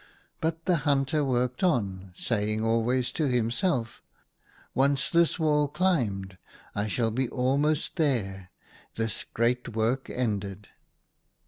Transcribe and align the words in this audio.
But 0.39 0.65
the 0.65 0.77
hunter 0.77 1.23
worked 1.23 1.63
on, 1.63 2.11
saying 2.17 2.65
always 2.65 3.11
to 3.11 3.27
to 3.27 3.31
himself," 3.31 4.01
Once 4.73 5.11
this 5.11 5.37
wall 5.37 5.67
climbed, 5.67 6.39
I 6.73 6.87
shall 6.87 7.11
be 7.11 7.29
almost 7.29 7.97
there. 7.97 8.49
This 8.95 9.23
great 9.23 9.75
work 9.75 10.09
ended 10.09 10.69